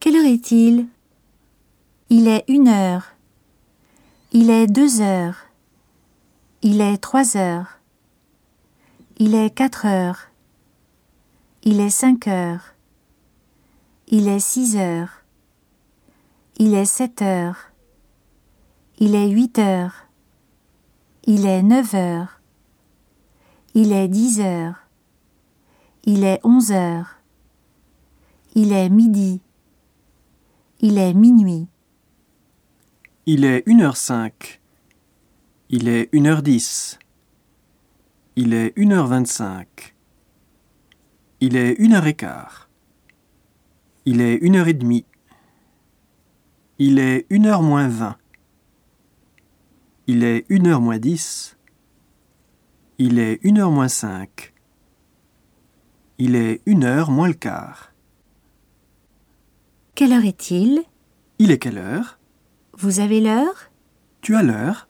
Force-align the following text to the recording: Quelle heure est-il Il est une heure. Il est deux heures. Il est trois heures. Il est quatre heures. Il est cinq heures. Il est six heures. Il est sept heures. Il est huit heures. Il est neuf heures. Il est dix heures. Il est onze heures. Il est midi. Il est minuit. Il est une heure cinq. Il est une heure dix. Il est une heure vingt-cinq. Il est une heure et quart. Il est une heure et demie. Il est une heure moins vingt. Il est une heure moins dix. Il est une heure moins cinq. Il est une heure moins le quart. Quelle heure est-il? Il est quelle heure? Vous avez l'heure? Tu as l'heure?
Quelle 0.00 0.16
heure 0.16 0.24
est-il 0.24 0.86
Il 2.08 2.26
est 2.26 2.46
une 2.48 2.68
heure. 2.68 3.12
Il 4.32 4.48
est 4.48 4.66
deux 4.66 5.02
heures. 5.02 5.36
Il 6.62 6.80
est 6.80 6.96
trois 6.96 7.36
heures. 7.36 7.80
Il 9.18 9.34
est 9.34 9.50
quatre 9.50 9.84
heures. 9.84 10.30
Il 11.64 11.80
est 11.80 11.90
cinq 11.90 12.28
heures. 12.28 12.74
Il 14.08 14.26
est 14.26 14.40
six 14.40 14.78
heures. 14.78 15.22
Il 16.56 16.72
est 16.72 16.86
sept 16.86 17.20
heures. 17.20 17.70
Il 19.00 19.14
est 19.14 19.28
huit 19.28 19.58
heures. 19.58 20.06
Il 21.26 21.44
est 21.44 21.62
neuf 21.62 21.92
heures. 21.92 22.40
Il 23.74 23.92
est 23.92 24.08
dix 24.08 24.40
heures. 24.40 24.76
Il 26.04 26.24
est 26.24 26.40
onze 26.42 26.72
heures. 26.72 27.18
Il 28.54 28.72
est 28.72 28.88
midi. 28.88 29.42
Il 30.82 30.96
est 30.96 31.12
minuit. 31.12 31.68
Il 33.26 33.44
est 33.44 33.62
une 33.66 33.82
heure 33.82 33.98
cinq. 33.98 34.62
Il 35.68 35.88
est 35.88 36.08
une 36.12 36.26
heure 36.26 36.42
dix. 36.42 36.98
Il 38.34 38.54
est 38.54 38.72
une 38.76 38.94
heure 38.94 39.06
vingt-cinq. 39.06 39.94
Il 41.42 41.54
est 41.56 41.74
une 41.74 41.92
heure 41.92 42.06
et 42.06 42.14
quart. 42.14 42.70
Il 44.06 44.22
est 44.22 44.36
une 44.36 44.56
heure 44.56 44.68
et 44.68 44.72
demie. 44.72 45.04
Il 46.78 46.98
est 46.98 47.26
une 47.28 47.44
heure 47.44 47.62
moins 47.62 47.88
vingt. 47.88 48.16
Il 50.06 50.24
est 50.24 50.46
une 50.48 50.66
heure 50.66 50.80
moins 50.80 50.98
dix. 50.98 51.58
Il 52.96 53.18
est 53.18 53.38
une 53.42 53.58
heure 53.58 53.70
moins 53.70 53.88
cinq. 53.88 54.54
Il 56.16 56.36
est 56.36 56.62
une 56.64 56.84
heure 56.84 57.10
moins 57.10 57.28
le 57.28 57.34
quart. 57.34 57.89
Quelle 60.00 60.14
heure 60.14 60.24
est-il? 60.24 60.82
Il 61.38 61.50
est 61.50 61.58
quelle 61.58 61.76
heure? 61.76 62.18
Vous 62.72 63.00
avez 63.00 63.20
l'heure? 63.20 63.70
Tu 64.22 64.34
as 64.34 64.42
l'heure? 64.42 64.88